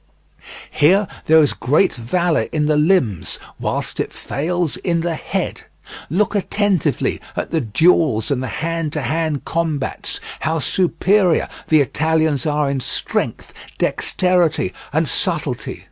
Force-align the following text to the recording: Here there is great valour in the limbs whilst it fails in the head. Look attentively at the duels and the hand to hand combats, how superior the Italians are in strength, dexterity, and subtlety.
Here 0.71 1.07
there 1.25 1.43
is 1.43 1.53
great 1.53 1.93
valour 1.93 2.47
in 2.51 2.65
the 2.65 2.75
limbs 2.75 3.37
whilst 3.59 3.99
it 3.99 4.11
fails 4.11 4.75
in 4.77 5.01
the 5.01 5.13
head. 5.13 5.61
Look 6.09 6.33
attentively 6.33 7.21
at 7.35 7.51
the 7.51 7.61
duels 7.61 8.31
and 8.31 8.41
the 8.41 8.47
hand 8.47 8.93
to 8.93 9.03
hand 9.03 9.45
combats, 9.45 10.19
how 10.39 10.57
superior 10.57 11.47
the 11.67 11.81
Italians 11.81 12.47
are 12.47 12.67
in 12.67 12.79
strength, 12.79 13.53
dexterity, 13.77 14.73
and 14.91 15.07
subtlety. 15.07 15.79